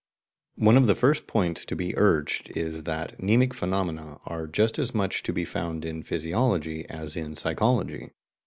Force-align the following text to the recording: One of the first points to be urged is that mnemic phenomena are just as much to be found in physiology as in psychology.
One 0.55 0.77
of 0.77 0.87
the 0.87 0.95
first 0.95 1.27
points 1.27 1.63
to 1.65 1.75
be 1.75 1.95
urged 1.95 2.57
is 2.57 2.85
that 2.85 3.19
mnemic 3.21 3.53
phenomena 3.53 4.19
are 4.25 4.47
just 4.47 4.79
as 4.79 4.95
much 4.95 5.21
to 5.21 5.31
be 5.31 5.45
found 5.45 5.85
in 5.85 6.01
physiology 6.01 6.89
as 6.89 7.15
in 7.15 7.35
psychology. 7.35 8.09